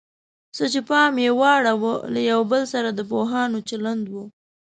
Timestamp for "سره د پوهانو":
2.73-3.59